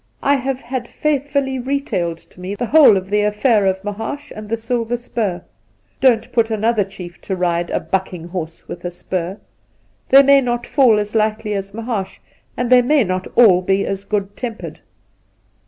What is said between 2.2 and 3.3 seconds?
to me the whole of the